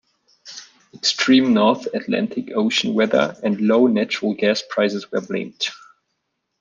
Extreme 0.95 1.53
North 1.53 1.85
Atlantic 1.93 2.49
Ocean 2.55 2.95
weather 2.95 3.39
and 3.43 3.61
low 3.61 3.85
natural 3.85 4.33
gas 4.33 4.63
prices 4.67 5.11
were 5.11 5.21
blamed. 5.21 5.67